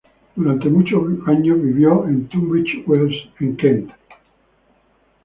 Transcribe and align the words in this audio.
Durante 0.35 0.67
muchos 0.67 1.03
años 1.27 1.61
vivió 1.61 2.07
en 2.07 2.25
Tunbridge 2.27 2.83
Wells, 2.87 3.13
en 3.39 3.55
Kent. 3.55 3.91